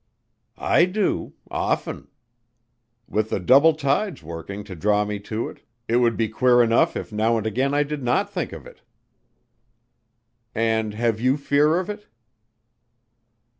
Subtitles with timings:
[0.57, 2.07] "I do often.
[3.07, 6.95] With the double tides working to draw me to it, it would be queer enough
[6.97, 8.81] if now and again I did not think of it."
[10.55, 12.07] "And have you fear of it?"